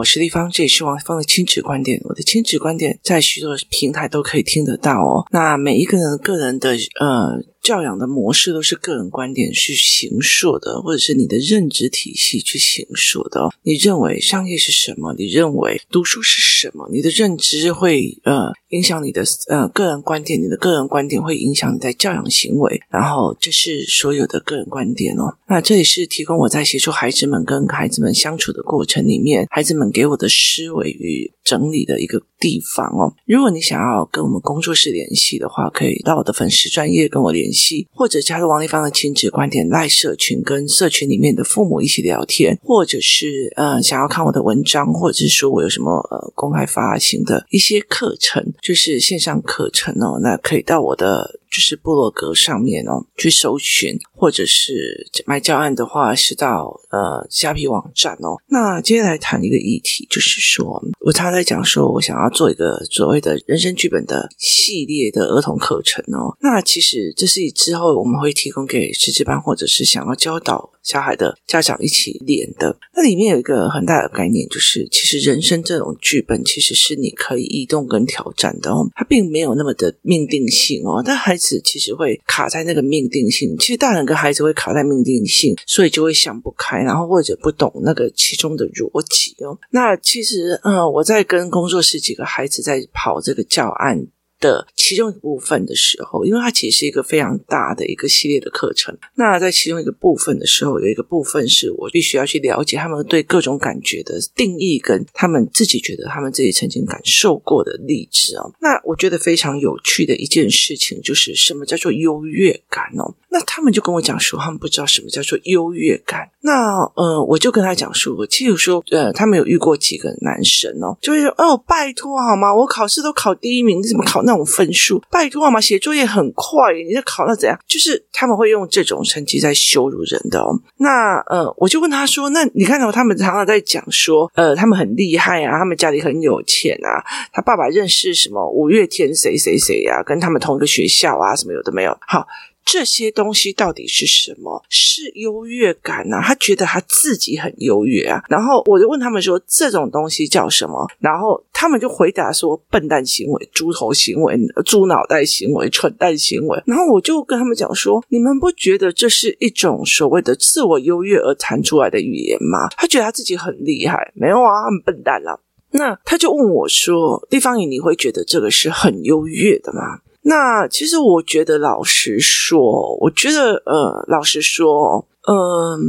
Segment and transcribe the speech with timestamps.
[0.00, 2.00] 我是立方，这也是王芳的亲子观点。
[2.04, 5.26] 我的亲子观点在许多平台都可以听得到哦。
[5.30, 7.42] 那每一个人个人的呃。
[7.62, 13.48] 教养的模式都是个人观点去形塑的，或者是你的认知体系去形塑的。
[13.62, 15.14] 你认为商业是什么？
[15.18, 16.88] 你认为读书是什么？
[16.90, 22.80] 你的认知会呃影响你的呃个人观点，你的个人观点会影响你在教养行为。
[22.88, 25.36] 然后这是所有的个人观点哦。
[25.46, 33.12] 那这里是提供我在协助孩子们跟孩子们相处的过程里面，孩子们给我的思维与整理的一个地方哦。
[33.26, 37.86] 如果你想要跟我们工作室联系的话，可以到我的粉丝专业跟我联系。
[37.92, 51.39] 或者加入王立芳的亲子观点赖社群，跟社群里面的父母一起聊天，或者是呃想要看我的文章，或者是说我有什么呃公开发行的一些课程，就是线上课程哦，那可以到我的。
[51.50, 58.36] 就是部落格上面哦，去搜寻，或者是买教案的话，是到呃虾皮网站哦。
[58.46, 66.36] 那接下来谈一个议题，就是说我他在讲说，我想要做一个所谓的人生剧本的系列的儿童课程哦。
[66.40, 72.76] 那其实这是之后我们会提供给师资班或者是想要教导小孩的家长一起练的。
[72.94, 81.60] 那里面有一个很大的概念，就是其实人生这种剧本其实是你可以移动跟挑战的哦，它并没有那么的命定性哦，但孩子。
[81.62, 89.58] 其实会卡在那个命定性，其实大人跟孩子会卡在命定性，所以就会想不开，然后或者不懂那个其中的逻辑哦。
[89.70, 94.06] 那其实，嗯，我在跟工作室几个孩子在跑这个教案。
[94.40, 98.96] 的其中一部分的时候，因为它其实是一个非常大的一个系列的课程。
[99.14, 108.52] 那在其中一个部分的时候，有一个部分是我必须要去了解他们对各种感觉的定义，跟他们自己觉得他们自己曾经感受过的例子哦。
[108.60, 113.14] 那我觉得非常有趣的一件事情，就是什么叫做优越感哦？
[113.32, 116.28] 那他们就跟我讲说，他们不知道什么叫做优越感。
[116.40, 122.52] 那呃，我就跟他讲说，我其实说呃，他们有遇过几个男生哦，就会说哦，拜托好吗？
[122.52, 125.02] 我考试都考第一名，你怎么考那那种分数？
[125.10, 125.60] 拜托嘛？
[125.60, 127.58] 写作业很快，你在考到怎样？
[127.66, 130.54] 就是他们会用这种成绩在羞辱人的哦。
[130.76, 142.26] 那呃，我就问他说，那你看到他们常常在讲说，呃，他们很厉害啊，他们家里很有钱啊，他爸爸认识什么五月天谁谁谁呀，跟他们同一个学校啊，什么有的没有，好。
[142.64, 144.62] 这些东西到底是什么？
[144.68, 146.22] 是优越感啊？
[146.22, 148.22] 他觉得他自己很优越啊。
[148.28, 165.38] 然后我就问他们说：“这种东西叫什么？”然后他们就回答说：“笨蛋行为、猪头行为、猪脑袋行为、蠢蛋行为。”然后我就跟他们讲说：“你们不觉得这是一种所谓的自我优越而谈出来的语言吗？”他觉得他自己很厉害，没有啊，他们笨蛋啊。
[165.72, 175.80] 那他就问我说：“丽芳姨，你会觉得这个是很优越的吗？”那其实我觉得，老实说，我觉得，呃，老实说，嗯、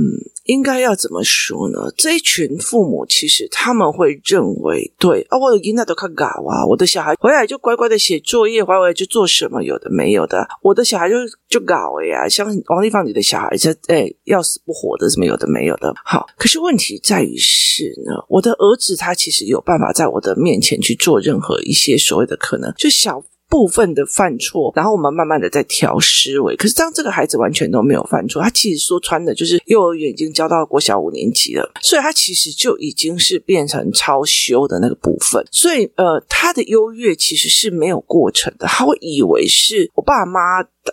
[0.45, 1.91] 应该要怎么说呢？
[1.97, 11.15] 这一群父母其实他们会认为，对啊，我的囡仔都看搞啊，我的小孩回来就乖乖的写作业，回来就做什么，有的没有的，我的小孩就
[11.49, 15.93] 就搞呀，像王丽芳你的小孩，这哎要死不活的，什么有的没有的。
[16.05, 23.21] 好，可是问题在于是呢，我的儿子他其实有办法在我的面前去做任何一些所谓的可能，就小。
[23.51, 26.55] 部分的犯错，然后我们慢慢的在调思维。
[26.55, 35.45] 可是当这个孩子完全都没有犯错，他其实说穿的就是幼儿园已经教到国小五年级了，所以他其实就已经是变成超修的那个部分。
[35.51, 40.41] 所以呃，他的优越其实是没有过程的，他会以为是我爸妈。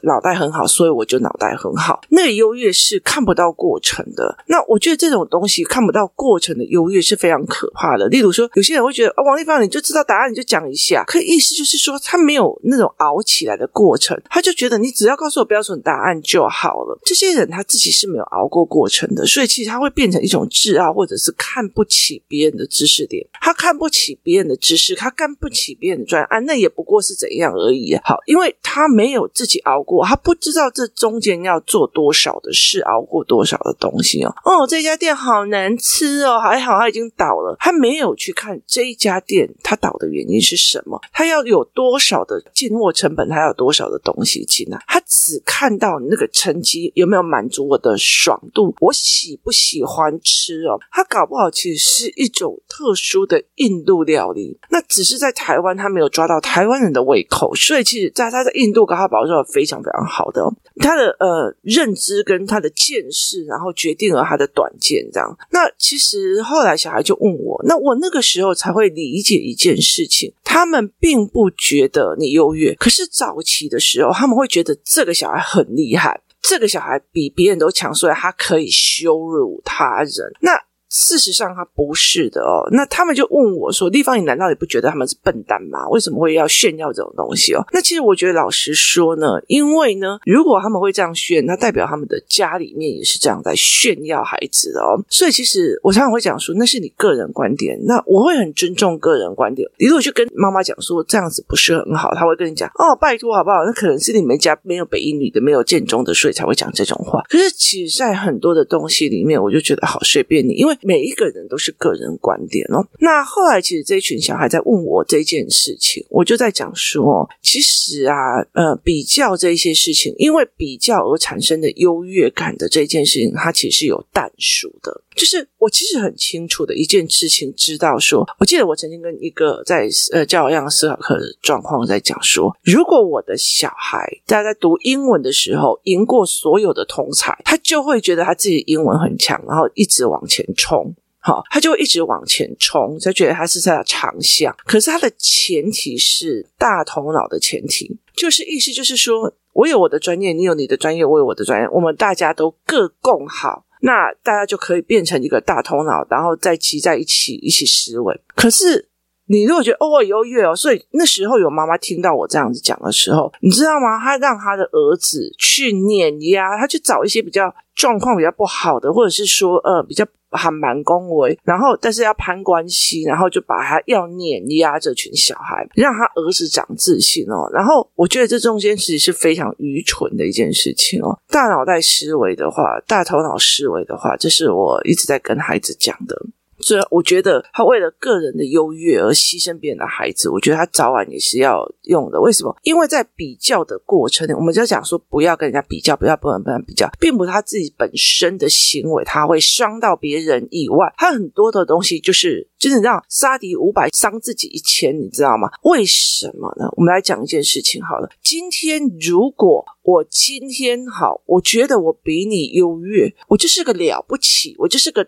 [0.02, 2.00] 脑袋很好，所以我就脑袋很好。
[2.10, 4.36] 那个优越是看不到过程的。
[4.46, 8.06] 那我觉得这种东西看不到过程的优越是非常可怕的。
[8.08, 11.04] 例如说，有些人会觉得，哦，王丽芳，你就知道答案，你就讲一下。
[11.06, 16.98] 可意思就是说，他没有那种熬起来的过程，他就觉得你只要告诉我标准答案就好了。
[17.04, 23.26] 这些人他自己是没有熬过过程的，所以其实他会变成一种自傲，或者是看不起别人的知识点。
[23.40, 27.96] 他看不起别人的知识，他看不起别人的专案，那也不过是怎样而已。
[28.04, 29.77] 好，因为他没有自己熬。
[29.82, 34.34] 过他不知道这中间要做多少的事，熬过多少的东西哦。
[34.44, 37.56] 哦，这家店好难吃哦，还好他已经倒了。
[37.58, 44.78] 他没有去看这一家店他倒的原因是什么，他要有多少的进货成本，他要有多少的东西进来。
[44.86, 50.78] 他只看到那个成绩有没有满足我的爽度，我喜不喜欢吃哦。
[50.90, 60.42] 他搞不好其实是一种特殊的印度料理，那只是在台湾他没有抓到台湾人的胃口，所以其实在他在印度搞他保证非常非常好的，
[60.80, 65.36] 他的呃认知跟他的见识，然后决定了他的短见，这样。
[65.50, 80.32] 那其实后来小孩就问我，那我那个时候才会理解一件事情，他们并不觉得你优越，可是早期的时候，他们会觉得这个小孩很厉害，这个小孩比别人都强，所以他可以羞辱他人。
[80.40, 80.52] 那
[80.88, 82.68] 事实上他不是的哦。
[82.72, 85.88] 那他们就问我说：“丽芳，你难道你不觉得他们是笨蛋吗？
[85.88, 95.02] 为什么会要炫耀这种东西哦？”那其实我觉得，老实说呢，因为呢，如果他们会这样炫，那代表他们的家里面也是这样在炫耀孩子哦。
[95.08, 97.78] 所以其实我常常会讲说，那是你个人观点。
[97.84, 99.68] 那我会很尊重个人观点。
[99.78, 107.22] 你如果去跟妈妈讲说这样子不是很好，他会跟你讲：“哦，拜托好不好？”那可能是你们家没有北一女的，没有建中的，所以才会讲这种话。
[107.28, 112.86] 可是其实，在很多的东西里面，我就觉得好随便你，因为每一个人都是个人观点哦。
[113.00, 118.14] 那后来，其实这一群小孩在问我这件事情，我就在讲说，其实啊，
[118.52, 125.02] 呃，比较这些事情，因为比较而产生的优越感的这件事情，它其实是有但书的。
[125.14, 144.54] 就是我其实很清楚的一件事情，知道说，我记得我曾经跟一个在呃教养思考课的状况在讲说，如果我的小孩大家在读英文的时候赢过所有的同才，他就会觉得他自己英文很强，然后一直往前冲，冲好，他就一直往前冲，就觉得他是在长项。
[144.64, 153.64] 可是他的前提是大头脑的前提，就是意思就是说我有我的专业，你有你的专业，我有我的专业，我们大家都各共好。
[153.80, 158.20] 那大家就可以变成一个大头脑，然后再集在一起一起思维。
[158.34, 158.88] 可是
[159.28, 163.98] 你如果觉得哦，优越哦，所以那时候有妈妈听到我这样子讲的时候，你知道吗？
[164.02, 170.06] 他让他的儿子去碾压，他去找一些比较状况比较不好的，或者是说呃比较。
[170.30, 177.48] 还蛮恭维，然后但是要攀关系，然后就把他要碾压这群小孩，让他儿子长自信哦。
[177.50, 181.18] 然后我觉得这中间其实是非常愚蠢的一件事情哦。
[181.30, 186.14] 大脑袋思维的话，大头脑思维的话，这是我一直在跟孩子讲的。
[186.60, 192.20] 所以我觉得他为了个人的优越而牺牲别人的孩子，我觉得他早晚也是要用的。
[192.20, 192.56] 为什么？
[192.62, 205.48] 因为在比较的过程，我们就讲说不要跟人家比较，不要不能不能比较，并不是他自己本身的行为他会伤到别人以外，他很多的东西就是就是让杀敌五百伤自己一千，你知道吗？
[205.62, 206.68] 为什么呢？
[206.76, 208.08] 我们来讲一件事情好了。
[208.22, 215.06] 今天如果我今天好，我觉得我比你优越，我就是个了不起，我就是个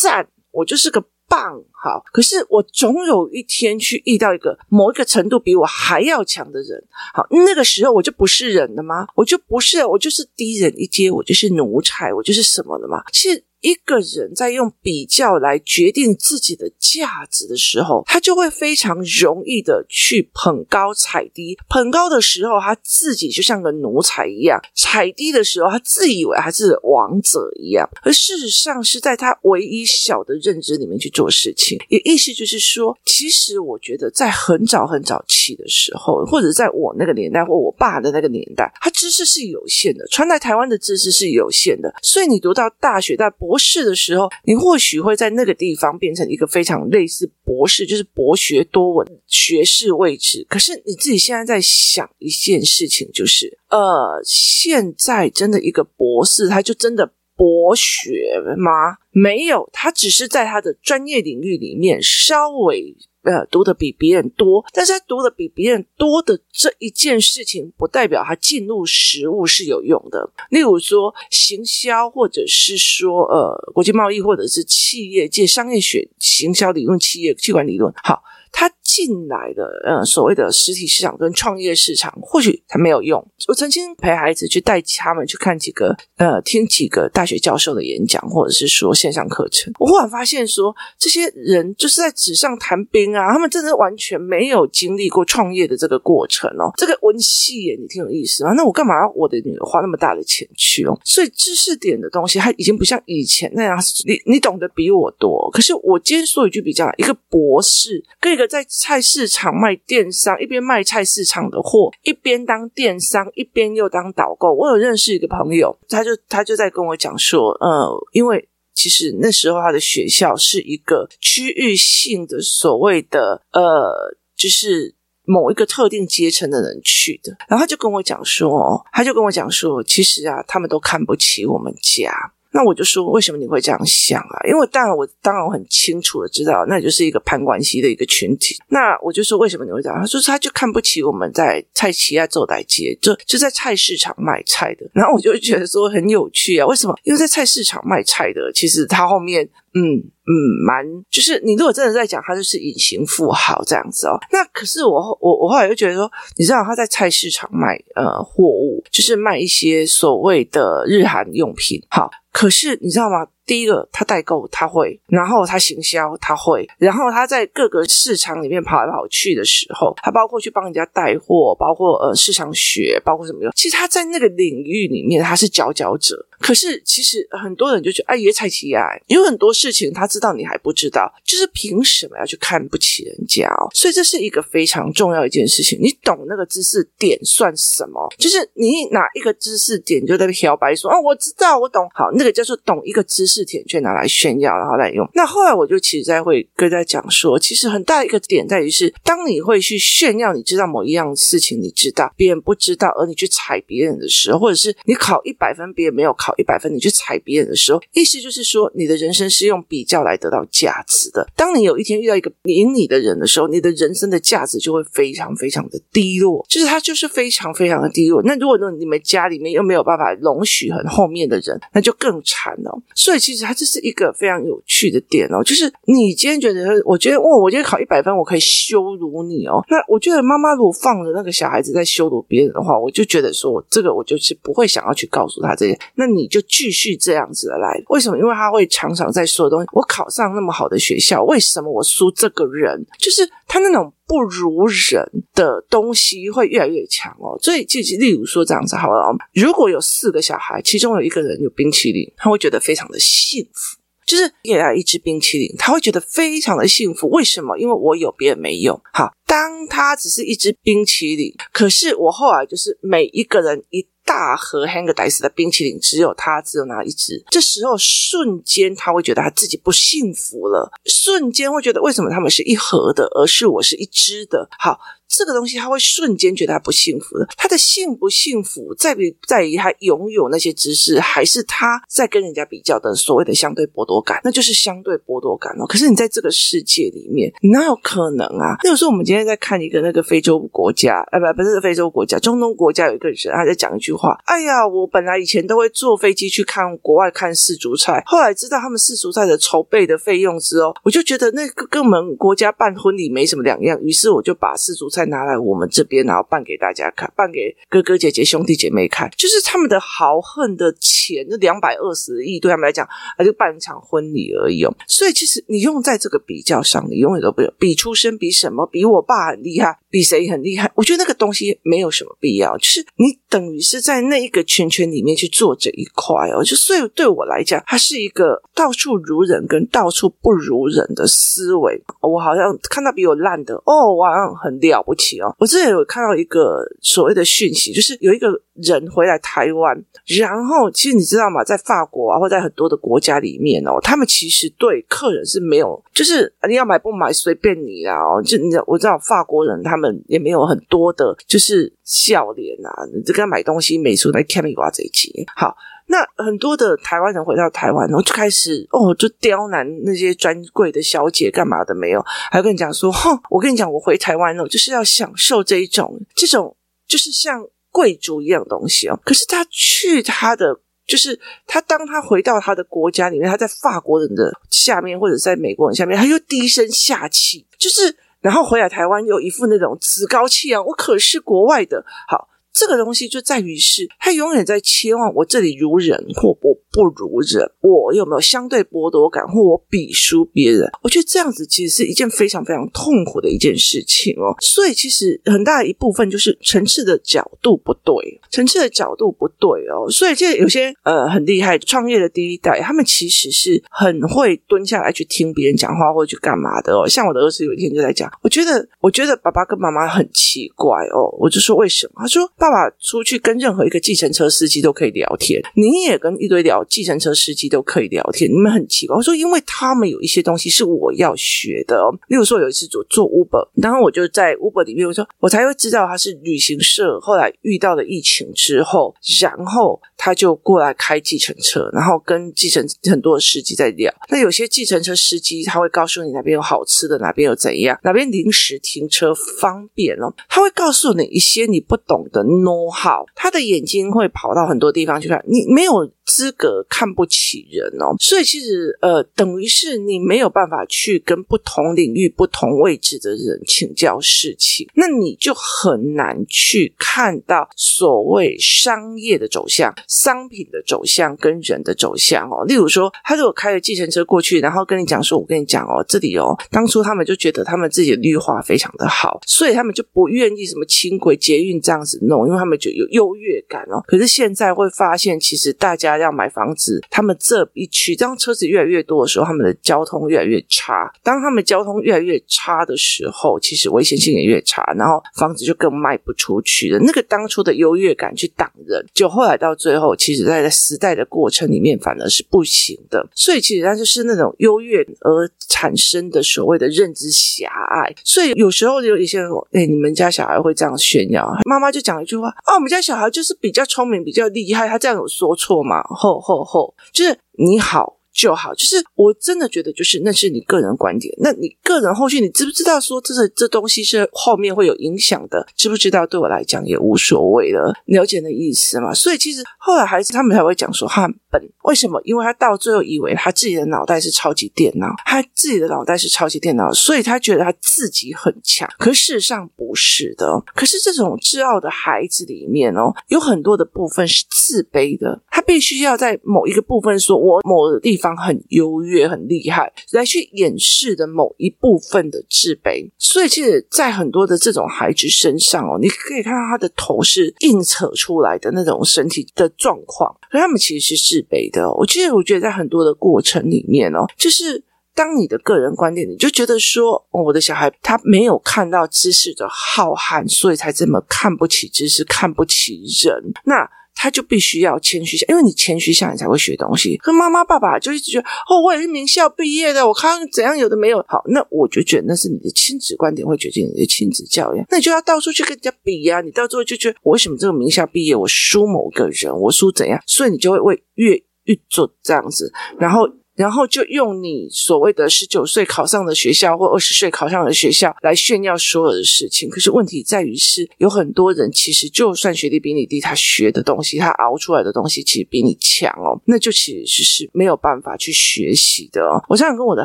[0.00, 0.28] 赞。
[0.54, 9.06] 我就是个棒，好，可是我总有一天去遇到一个某一个程度比我还要强的人，好，那个时候我就不是人了吗？
[9.16, 13.02] 我就不是，我就是低人一阶，我就是奴才，我就是什么了吗？
[13.12, 13.44] 其实。
[13.64, 21.56] 一个人在用比较来决定自己的价值的时候，他就会非常容易的去捧高踩低。
[21.66, 27.88] 捧高的时候，他自己就像个奴才一样；踩低的时候，他自以为他是王者一样。
[28.02, 31.78] 而事实上，是在他唯一小的认知里面去做事情。
[31.88, 41.94] 也意思就是说，其实我觉得在很早很早期的时候，或者在我那个年代，或我爸的那个年代，他知识是有限的，传来台湾的知识是有限的。
[42.02, 50.44] 所以你读到大学，在博博士的时候，你或许会在那个地方变成一个非常类似博士，就是博学多闻学士位置。
[50.48, 58.98] 可是你自己现在在想一件事情，就是呃，现在真的一个博士，他就真的博学吗？
[59.12, 62.96] 没有，他只是在他的专业领域里面稍微。
[63.24, 70.30] 呃，读的比别人多，但是他读的比别人多的这一件事情，不代表他进入实物是有用的。
[70.50, 78.22] 例如说，行销，或者是说，呃，国际贸易，或者是企业界商业学、行销理论、企业企管理论，好。
[78.56, 83.20] 他进来的，呃，所谓的实体市场跟创业市场，或许他没有用。
[83.48, 89.72] 我曾经陪孩子去带他们去看几个，呃，听几个大学教授的演讲，或者是说线上课程。
[89.80, 96.70] 我忽然发现说，这些人就是在纸上谈兵啊，他们真的完全没有经历过创业的这个过程哦。
[96.76, 98.52] 这个文戏耶，你挺有意思啊。
[98.52, 100.96] 那我干嘛要我的女儿花那么大的钱去哦？
[101.04, 105.50] 所以知识点的东西，它已经不像以前那样，你你懂得比我多。
[105.52, 108.43] 可是我今天说一句比较，一个博士跟一个。
[108.46, 114.52] 在菜市场卖电商，一边卖菜市场的货，一边当电商，一边又当导购。
[114.52, 127.36] 我有认识一个朋友，他就他就在跟我讲说，呃，因为其实那时候他的学校是一个区域性的，所谓的呃，就是某一个特定阶层的人去的。
[127.48, 132.12] 然后他就跟我讲说，他就跟我讲说，其实啊，他们都看不起我们家。
[132.54, 134.38] 那我就说，为什么你会这样想啊？
[134.48, 138.56] 因为当然我当然我很清楚的知道，那就是一个攀关系的一个群体。
[138.68, 139.98] 那我就说，为什么你会这样？
[139.98, 144.88] 他说他就看不起我们在菜市仔做代志，就就在菜市场卖菜的。
[144.92, 146.94] 然后我就觉得说很有趣啊，为什么？
[147.02, 149.50] 因为在菜市场卖菜的，其实他后面。
[149.76, 150.32] 嗯嗯，
[150.64, 154.16] 蛮就是你如果真的在讲，他就是隐形富豪这样子哦。
[154.30, 161.82] 那可是我我我后来又觉得说，你知道他在菜市场卖呃货物，就是卖一些所谓的日韩用品。
[161.90, 163.28] 好，可是你知道吗？
[163.46, 173.52] 第一个，他代购他会，然后他行销他会，然后他在各个市场里面跑来跑去的时候，他包括去帮人家带货，包括呃市场学，包括什么的。
[173.54, 176.26] 其实他在那个领域里面他是佼佼者。
[176.44, 183.70] 可是其实很多人就觉得，哎，也才奇呀，有很多事情他知道你还不知道，就是凭什么要去看不起人家哦？
[183.72, 185.78] 所以这是一个非常重要一件事情。
[185.80, 188.06] 你懂那个知识点算什么？
[188.20, 191.88] 就是你哪一个知识点就在那漂白说哦，我知道，我懂。
[191.94, 195.08] 好，那个叫做懂一个知识点，却拿来炫耀，然后来用。
[195.14, 206.33] 那后来我就其实在会跟大家讲说，其实很大一个点在于是，当你会去炫耀你知道某一样事情，你知道别人不知道，而你去踩别人的时候，或者是你考一百分，别人没有考。
[206.36, 211.26] 一百分，你去踩别人的时候，意思就是说，你的人生是用比较来得到价值的。
[211.36, 218.22] 当你有一天遇到一个赢你的人的时候，你的人生的价值就会非常非常的低落，就是他就是非常非常的低落。
[218.22, 222.82] 那如果说你们家里面又没有办法容许很后面的人，那就更惨了。
[222.94, 229.64] 所以其实它这是一个非常有趣的点哦，就是你今天觉得，我觉得哦，我今天考一百分，我可以羞辱你哦。
[229.68, 235.78] 那我觉得妈妈如果放着那个小孩子在羞辱别人的话，我就觉得说，这个我就是不会想要去告诉他这些。
[235.94, 236.28] 那你。
[236.34, 238.18] 就继续这样子的来，为什么？
[238.18, 239.68] 因为他会常常在说东西。
[239.72, 242.84] 我考上那么好的学校，为什么我输这个人？
[242.98, 247.38] 就是他那种不如人的东西会越来越强哦。
[247.40, 253.78] 所以，就例如说这样子好了，如果有四个小孩，其中有一个人有冰淇淋，他会觉得非常的幸福。
[254.06, 257.08] 就是给他一支冰淇淋，他会觉得非常的幸福。
[257.08, 257.56] 为什么？
[257.56, 258.78] 因为我有，别人没有。
[258.92, 263.84] 好，当他只是一支冰淇淋，可是我后来就是每一个人一。
[264.06, 267.24] 大盒 Häagen-Dazs 的冰淇淋，只有他只有拿一支。
[267.30, 274.46] 这时候瞬间他会觉得他自己不幸福了，瞬间会觉得为什么他们是一盒的，而是我是一支的。
[274.58, 274.78] 好。
[275.06, 285.66] 这个东西他会瞬间觉得他不幸福的，他的幸不幸福在于在于他拥有那些知识，还是他在跟人家比较的所谓的相对剥夺感，那就是相对剥夺感哦。
[285.66, 288.56] 可是你在这个世界里面，哪有可能啊？
[288.64, 305.04] 那有时候我们今天在看一个那个非洲国家，哎，不，不是非洲国家，中东国家有一个人他在讲一句话：哎呀，我本来以前都会坐飞机去看国外看世足赛，后来知道他们世足赛的筹备的费用之后，我就觉得那个跟我们国家办婚礼没什么两样，于是我就把世足赛。
[305.04, 312.88] 拿来我们这边，然后办给大家看，办给哥哥姐姐、兄弟姐妹看，就是他们的豪横的钱，那两百二十亿，对他们来讲，
[313.18, 314.74] 啊，就办一场婚礼而已哦。
[314.88, 318.66] 所以，其实你用在这个比较上，你永远都不用比出身，比什么？
[318.66, 320.70] 比我爸很厉害，比谁很厉害？
[320.74, 326.42] 我觉得那个东西没有什么必要，就是你等于是在那一个圈圈里面去做这一块哦。
[326.42, 331.82] 就所以对我来讲，它是一个到处如人跟到处不如人的思维。
[332.00, 335.34] 我好像看到比我烂的，哦，我好像很了不起哦！
[335.38, 339.84] 我之前有看到一个所谓的讯息，就是有一个人回来台湾，
[340.18, 341.42] 然后其实你知道吗？
[341.42, 347.98] 在法国啊，或在很多的国家里面哦，他们其实对客人是没有，就是你要买不买随便你啊！
[347.98, 355.56] 哦，就你知道，我知道法国人他们也没有很多的，就是笑脸啊，你这个买东西美术来看你瓜这一期好。
[355.86, 362.02] 那很多的台湾人回到台湾，然后就开始哦，就刁难那些专柜的小姐干嘛的没有？
[362.30, 366.56] 还跟你讲说，哼，我跟你讲，我回台湾了，就是要享受这一种这种
[366.88, 368.96] 就是像贵族一样东西哦。
[369.04, 382.28] 可是他去他的，就是他当他回到他的国家里面，他在法国人的下面，或者在美国人下面，他又低声下气，就是然后回来台湾又一副那种趾高气扬，我可是国外的，好。
[382.56, 390.68] 这个东西就在于是，他永远在期望我这里如人或我不如人，我有没有相对剥夺感，或我比输别人？
[390.82, 394.34] 我觉得这样子其实是一件非常非常痛苦的一件事情哦。
[394.40, 399.88] 所以其实很大一部分就是层次的角度不对，层次的角度不对哦。
[399.88, 406.88] 所以这有些呃很厉害创业的第一代，他们其实是很会蹲下来去听别人讲话或者去干嘛的哦。
[406.88, 411.14] 像我的儿子有一天就在讲，我觉得我觉得爸爸跟妈妈很奇怪哦。
[411.20, 411.92] 我就说为什么？
[411.98, 412.24] 他说。
[412.36, 418.30] 爸爸出去跟任何一个计程车司机都可以聊天，你也跟一堆聊计程车司机都可以聊天。
[418.30, 421.78] 你们很奇怪，我说因为他们有一些东西是我要学的。
[422.08, 426.98] 例如说有一次做做 Uber，然后我就在 Uber 里面，我说我才会知道他是旅行社。
[427.00, 433.90] 后来遇到了疫情之后，然后他就过来开计程车，然后跟计程很多的司机在聊。
[434.10, 440.12] 那有些计程车司机他会告诉你哪边有好吃的，哪边有怎样，哪边临时停车方便哦。
[440.28, 442.22] 他会告诉你一些你不懂的。
[442.22, 447.96] know how，他的眼睛会跑到很多地方去看，你没有资格看不起人哦。
[447.98, 459.72] 所以其实呃，等于是你没有办法去跟不同领域、不同位置的人请教事情，那你就很难去看到所谓商业的走向。
[459.94, 462.44] 商品的走向跟人的走向哦。
[462.46, 473.80] 例如说，他如果开了计程车过去，然后跟你讲说：“我跟你讲哦，这里哦，当初他们就觉得他们自己的绿化非常的好，所以他们就不愿意什么轻轨、捷运这样子弄，因为他们就有优越感哦。
[473.86, 480.92] 可是现在会发现，其实大家要买房子，他们这一区当车子越来越多的时候，他们的交通越来越差。
[481.02, 486.78] 当他们交通越来越差的时候，其实危险性也越差，然后房子就更卖不出去了。
[486.80, 493.04] 那个当初的优越感去挡人，就后来到最最后，其实在时代的过程里面，反而是不行的。
[493.12, 497.92] 所以其实它就是那种优越而产生的所谓的认知狭隘。
[498.04, 505.82] 所以有时候有一些人说：“哎，你们家小孩会这样炫耀？”妈妈就讲一句话：“啊，我们家小孩就是比较聪明，比较厉害。”他这样有说错吗？
[505.88, 507.96] 吼吼吼，就是你好。
[508.14, 511.12] 就好，就是我真的觉得，就是那是你个人观点。
[511.18, 515.44] 那你个人后续，你知不知道说这是这东西是后面会有影响的？
[515.56, 516.06] 知不知道？
[516.06, 518.94] 对我来讲也无所谓了，了解的意思嘛。
[518.94, 522.00] 所以其实后来孩子他们才会讲说他很笨，为什么？
[522.04, 528.68] 因为他到最后以为他自己的脑袋是超级电脑，他自己的脑袋是超级电脑，所以他觉得他自己很强。
[528.78, 530.40] 可事实上不是的。
[530.54, 538.03] 可是这种自傲的孩子里面哦，有很多的部分是自卑的，他必须要在某一个部分说，我某个地方。
[538.04, 551.72] 方很优越、很厉害，来去掩饰的某一部分的自卑，所以其实，在很多的这种孩子身上哦，你可以看到他的头是硬扯出来的那种身体的状况，可他们其实是自卑的。
[551.78, 554.62] 我其实我觉得，在很多的过程里面哦，就是
[554.94, 563.32] 当你的个人观点，你就觉得说，我的小孩他没有看到知识的浩瀚，所以才这么看不起知识，看不起人。
[563.44, 563.66] 那。
[563.94, 566.96] 他就必须要谦虚下，因为你谦虚下，你才会学东西。
[566.98, 571.04] 可妈妈、爸爸就一直觉得，哦，我也是名校毕业的，我看怎样有的没有。
[571.08, 574.64] 好，那我就觉得那是你的亲子观点会决定你的亲子教育。
[574.68, 580.00] 那你就要到处去跟人家比呀、你到最后就觉得，我为什么这个名校毕业，我输某个人，我输怎样？
[580.06, 583.08] 所以你就会为越越做这样子，然后。
[583.34, 589.48] 然后就用你所谓的十九岁考上的学校或二十岁考上的学校来炫耀所有的事情。
[589.48, 596.20] 可是问题在于是，有很多人其实就算学历比你低，他学的东西，他熬出来的东西其实比你强哦。
[596.26, 599.22] 那就其实是没有办法去学习的哦。
[599.28, 599.84] 我常常跟我的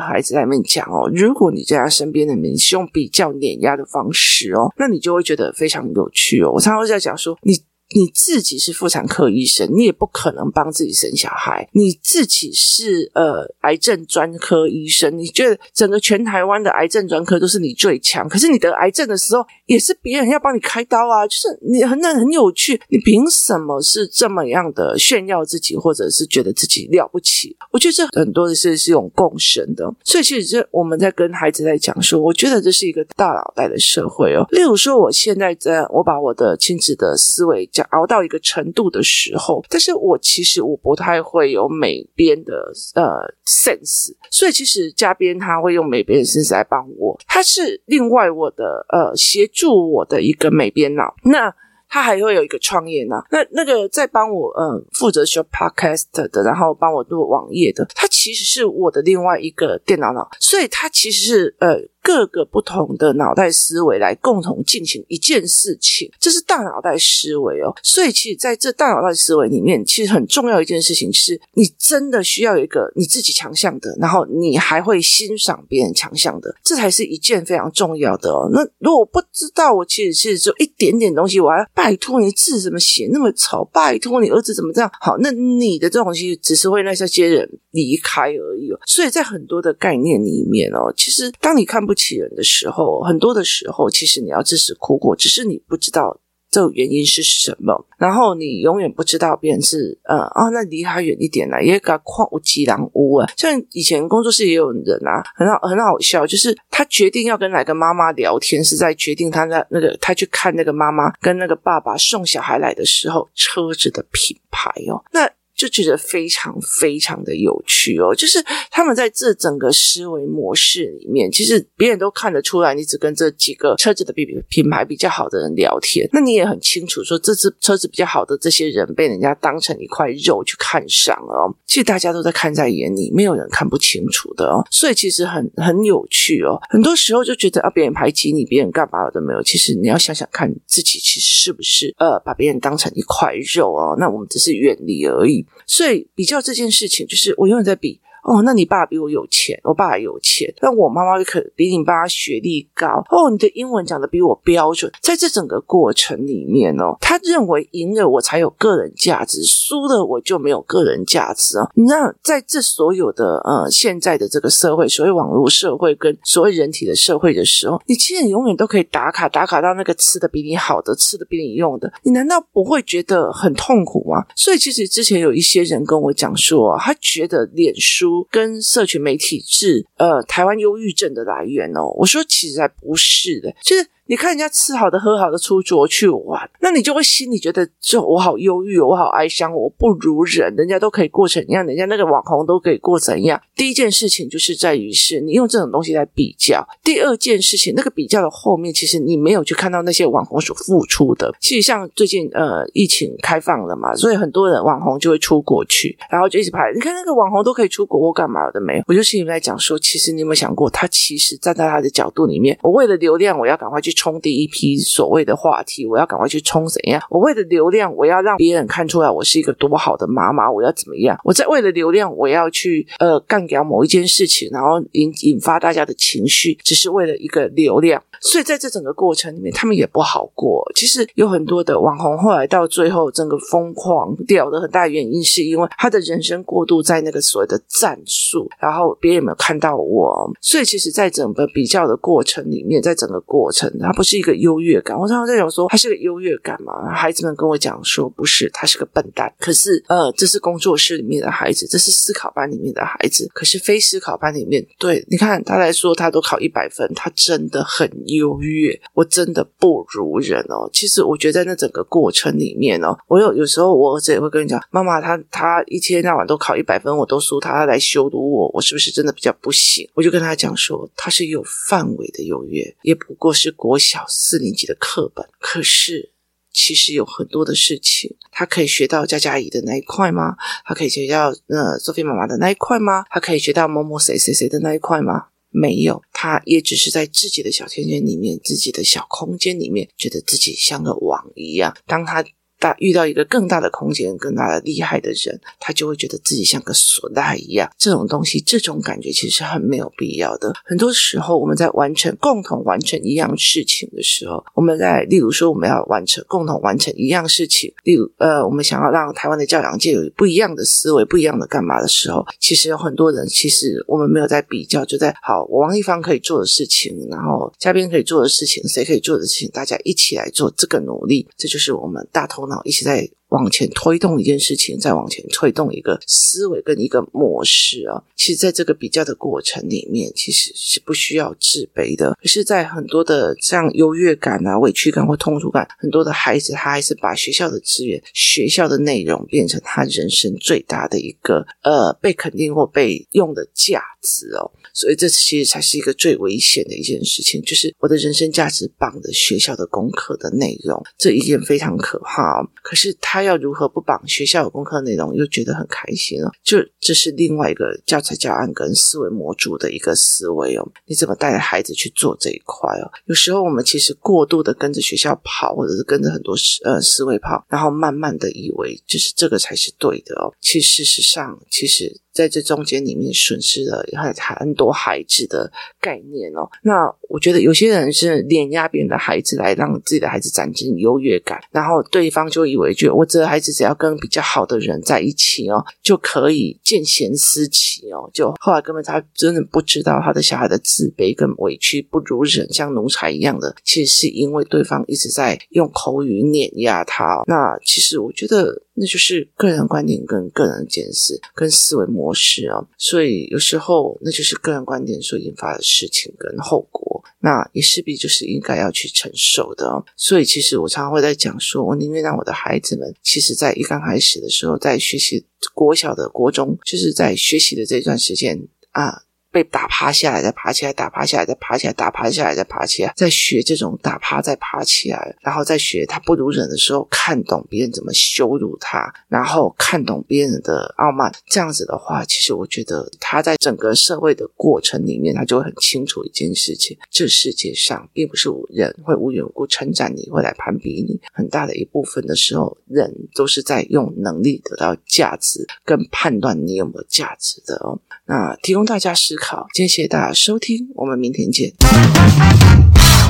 [0.00, 6.52] 孩子在里面讲哦，如果你在他身边的人是用比较碾压的方式哦，那你就会觉得非常有趣哦。
[6.52, 7.54] 我常常会在讲说你。
[7.94, 11.68] 你自己是妇产科医生，你也不可能帮自己生小孩。
[11.72, 21.26] 你自己是呃癌症专科医生，你觉得整个全台湾的癌症专科都是你最强，可是你得癌症的时候，也是别人要帮你开刀啊。
[21.26, 27.56] 就是你很那很有趣，你凭什么是这么样的炫耀自己，或者是觉得自己了不起？
[27.72, 29.92] 我觉得这很多的事是用共生的。
[30.04, 34.46] 所以其实我们在跟孩子在讲说，我觉得这是一个大脑袋的社会哦。
[34.50, 51.54] 例如说，我现在在我把我的亲子的思维熬到一个程度的时候，但是我其实我不太会有美编的呃 sense，所以其实嘉宾他会用美编的 sense 来帮我，他是另外我的呃协助我的一个美编脑，那
[51.88, 61.80] 他还会有一个创业脑，那那个在帮我嗯、呃、负责修 podcast 的，然后帮我做网页的，他其实是我的另外一个电脑脑，所以他其实是呃。
[62.02, 67.74] 各个不同的脑袋思维来共同进行一件事情，这是大脑袋思维哦。
[67.82, 78.48] 所以，其实在这大脑袋思维里面，其实很重要一件事情是，你真的需要一个你自己强项的，然后你还会欣赏别人强项的，这才是一件非常重要的哦。
[78.52, 88.78] 那如果我不知道，我其实其实只有一点点东西，我还要拜托你字怎么写那么丑，拜托你儿子怎么这样好，那你的这种东西只是会让这些人离开而已哦。
[88.86, 97.84] 所以在很多的概念里面哦，其实当你看不起人的时候，很多的时候，其实你要自食苦果，只是你不知道这原因是什么。
[97.98, 103.28] 然后你永远不知道别人是呃啊，那离他远一点来，也个矿无吉狼屋啊。
[103.36, 115.28] 像以前工作室也有人啊，很好很好笑，就是他决定要跟哪个妈妈聊天，是在决定他那那个他去看那个妈妈跟那个爸爸送小孩来的时候车子的品牌哦，那。
[115.60, 131.54] 就觉得非常非常的有趣哦，就是他们在这整个思维模式里面，其实别人都看得出来，你只跟这几个车子的比品牌比较好的人聊天，那你也很清楚说，这次车子比较好的这些人被人家当成一块肉去看上了哦。
[131.66, 134.64] 其实大家都在看在眼里，没有人看不清楚的哦。
[134.70, 136.58] 所以其实很很有趣哦。
[136.70, 139.42] 很多时候就觉得啊，别人排挤你，别人干嘛都没有。
[139.42, 143.96] 其实你要想想看，自己其实是不是呃把别人当成一块肉哦？
[143.98, 145.44] 那我们只是远离而已。
[145.66, 152.86] 所以比较这件事情，就是我永远在比哦，那你爸比我有钱，我爸有钱，但我妈妈可比你爸学历高。
[153.10, 154.90] 哦，你的英文讲的比我标准。
[155.00, 161.68] 在这整个过程里面哦，他认为赢了我才有个人价值，输了我就没有个人价值啊。
[161.74, 174.24] 那在这所有的呃现在的这个社会，所谓网络社会跟所谓人体的社会的时候，你其实永远都可以打卡，打卡到那个吃的比你好的，吃的比你用的，你难道不会觉得很痛苦吗？
[174.36, 181.86] 所以其实之前有一些人跟我讲说，他觉得脸书跟社群媒体是呃台湾忧郁症的来源哦。
[181.96, 183.86] 我说其实还不是的，就是。
[184.10, 193.40] 你看人家吃好的、喝好的、出国去玩，那你就会心里觉得，就我好忧郁，我好哀伤，我不如人，人家都可以过成一样，人家那个网红都可以过怎样？
[193.54, 196.66] 第一件事情就是在于是你用这种东西来比较。
[196.82, 201.32] 第二件事情，那个比较的后面，其实你没有去看到那些网红所付出的。
[201.38, 206.72] 其实像最近呃疫情开放了嘛，所以很多人网红就会出国去，然后就一直拍。
[206.74, 208.82] 你看那个网红都可以出国，我干嘛的没有？
[208.88, 213.94] 我就心里在讲说，其实你有没有想过，他其实站在他的角度里面，我为了流量，我要赶快去。
[214.00, 217.02] 冲第一批所谓的话题，我要赶快去冲怎样？
[217.10, 221.18] 我为了流量，我要让别人看出来我是一个多好的妈妈，我要怎么样？
[221.22, 228.02] 我在为了流量，我要去呃干掉某一件事情，然后引引发大家的情绪，只是为了一个流量。
[228.22, 230.64] 所以在这整个过程里面，他们也不好过。
[230.74, 240.30] 其实有很多的网红后来到最后，整个疯狂掉的很大原因，是因为他的人生过度在那个所谓的战术，然后别人有没有看到我？
[240.40, 243.70] 所以其实，在整个比较的过程里面，在整个过程。
[243.90, 246.94] 他不是一个优越感，我常常在讲说他是个优越感嘛。
[246.94, 249.34] 孩子们跟我讲说不是，他是个笨蛋。
[249.40, 253.28] 可是呃，这是工作室里面的孩子，这是思考班里面的孩子。
[253.34, 258.80] 可是非思考班里面，对，你看他来说，他都考一百分，他真的很优越。
[258.94, 260.70] 我真的不如人哦。
[260.72, 269.90] 其实我觉得在那整个过程里面哦，我有有时候我儿子也会跟你讲，妈妈他他一天到晚都考一百分，我都输他，他来羞辱我，我是不是真的比较不行？
[269.94, 273.69] 我就跟他讲说，他是有范围的优越，也不过是国。
[273.70, 276.12] 我小四年级的课本，可是
[276.52, 280.36] 其实有很多的事情，他可以学到佳佳姨的那一块吗？
[280.64, 283.04] 他可以学到呃苏菲妈妈的那一块吗？
[283.10, 285.28] 他可以学到某某谁谁谁的那一块吗？
[285.50, 291.76] 没有，他也只是在自己的小圈圈里面，自己的小空间里面，觉得自己像个网一样。
[291.86, 292.24] 当他
[292.60, 297.68] 大遇到一个更大的空间、更大的厉害的人，他就会觉得自己像个唢呐一样。
[297.78, 300.52] 这种东西，这种感觉其实很没有必要的。
[300.64, 322.60] 很多时候，我们在完成共同完成一样事情的时候，我们在例如说我们要完成共同完成一样事情，例如呃，我们想要让台湾的教养界有不一样的思维、不一样的干嘛的时候，其实有很多人，其实我们没有在比较，就在好，我王一方可以做的事情，然后嘉宾可以做的事情，谁可以做的事情，大家一起来做这个努力，这就是我们大同头。
[322.64, 328.02] 一起在往前推动一件事情，再往前推动一个思维跟一个模式啊。
[328.16, 332.16] 其实，在这个比较的过程里面，其实是不需要自卑的。
[332.20, 344.50] 可是，在很多的这样优越感啊、委屈感或痛楚感，很多的孩子他还是把学校的资源、学校的内容变成他人生最大的一个呃被肯定或被用的价值哦。
[344.72, 352.48] 所以，这其实才是一个最危险的一件事情，就是我的人生价值绑的学校的功课的内容，这一件非常可怕哦。
[352.62, 356.30] 可是他要如何不绑学校有功课内容，又觉得很开心哦？
[356.42, 360.68] 就这是另外一个教材教案跟思维模组的一个思维哦。
[360.86, 362.90] 你怎么带着孩子去做这一块哦？
[363.06, 370.32] 有时候我们其实过度的跟着学校跑，或者是跟着很多思呃思维跑，然后慢慢的以为就是这个才是对的哦。
[370.40, 372.00] 其实事实上，其实。
[372.12, 376.48] 在这中间里面损失了很很多孩子的概念哦。
[376.62, 388.10] 那我觉得有些人是碾压别人的孩子来让自己的孩子展现优越感，然后对方就以为就我这孩子只要跟比较好的人在一起哦，就可以见贤思齐哦。
[388.12, 397.22] 就后来根本他真的不知道他的小孩的自卑跟委屈不如人，像奴才一样的，其实是因为对方一直在用口语碾压他。
[397.26, 398.62] 那其实我觉得。
[398.80, 409.84] 那就是个人观点跟个人见识跟思维模式啊，所以有时候那就是个人观点所引发的事情跟后果，那也势必就是应该要去承受的。
[409.96, 419.02] 所以其实我常常会在讲说，我宁愿让我的孩子们，其实在一刚开始的时候，在学习国小的国中，就是在学习的这段时间啊。
[419.30, 431.12] 被打趴下来，再爬起来，打趴下来，再爬起来，打趴下来，再爬起来，再学这种打趴再爬起来，然后再学他不如人的时候，看懂别人怎么羞辱他，然后看懂别人的傲慢。
[431.26, 441.00] 这样子的话，其实我觉得他在整个社会的过程里面，他就会很清楚一件事情：这世界上并不是人会无缘无故称赞你，会来攀比你。
[441.12, 447.78] 很大的一部分的时候，人都是在用能力得到价值，跟判断你有没有价值的哦。
[448.06, 451.52] 那提供大家思好，谢谢大家收听，我们明天见。